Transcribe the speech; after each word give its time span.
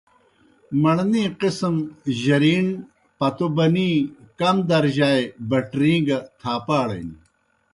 مڑنی 0.81 1.23
قِسم 1.39 1.75
جرِیݨِن، 2.21 2.67
پتو 3.17 3.47
بَنِی، 3.55 3.89
کم 4.39 4.55
درجائے 4.69 5.21
بٹرِیں 5.49 6.01
گہ 6.07 6.19
تھاپاڑِن۔ 6.39 7.07